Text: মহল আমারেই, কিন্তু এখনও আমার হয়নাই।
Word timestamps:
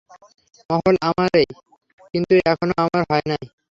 মহল 0.69 0.95
আমারেই, 1.09 1.47
কিন্তু 2.13 2.33
এখনও 2.51 2.75
আমার 2.83 3.01
হয়নাই। 3.09 3.43